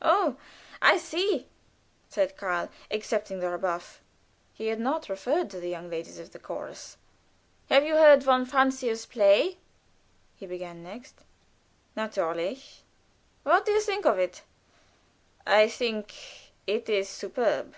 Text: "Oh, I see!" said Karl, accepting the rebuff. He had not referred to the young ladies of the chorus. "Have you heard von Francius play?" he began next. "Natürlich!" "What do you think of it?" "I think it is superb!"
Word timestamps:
"Oh, 0.00 0.36
I 0.80 0.96
see!" 0.96 1.48
said 2.08 2.36
Karl, 2.36 2.68
accepting 2.88 3.40
the 3.40 3.48
rebuff. 3.48 4.00
He 4.54 4.68
had 4.68 4.78
not 4.78 5.08
referred 5.08 5.50
to 5.50 5.58
the 5.58 5.68
young 5.70 5.90
ladies 5.90 6.20
of 6.20 6.30
the 6.30 6.38
chorus. 6.38 6.96
"Have 7.68 7.82
you 7.84 7.96
heard 7.96 8.22
von 8.22 8.46
Francius 8.46 9.06
play?" 9.06 9.58
he 10.36 10.46
began 10.46 10.84
next. 10.84 11.22
"Natürlich!" 11.96 12.82
"What 13.42 13.66
do 13.66 13.72
you 13.72 13.80
think 13.80 14.06
of 14.06 14.20
it?" 14.20 14.42
"I 15.44 15.68
think 15.68 16.14
it 16.64 16.88
is 16.88 17.08
superb!" 17.08 17.74